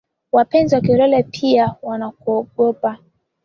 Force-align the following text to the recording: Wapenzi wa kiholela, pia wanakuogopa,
Wapenzi 0.31 0.75
wa 0.75 0.81
kiholela, 0.81 1.23
pia 1.23 1.75
wanakuogopa, 1.81 2.97